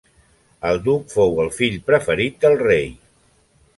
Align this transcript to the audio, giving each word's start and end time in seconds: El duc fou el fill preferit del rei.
El 0.69 0.79
duc 0.87 1.13
fou 1.17 1.37
el 1.43 1.53
fill 1.57 1.77
preferit 1.91 2.41
del 2.47 2.59
rei. 2.65 2.91